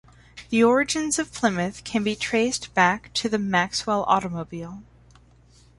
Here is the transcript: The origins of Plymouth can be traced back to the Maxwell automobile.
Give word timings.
The 0.49 0.63
origins 0.63 1.19
of 1.19 1.31
Plymouth 1.31 1.83
can 1.83 2.03
be 2.03 2.15
traced 2.15 2.73
back 2.73 3.13
to 3.13 3.29
the 3.29 3.37
Maxwell 3.37 4.03
automobile. 4.07 4.81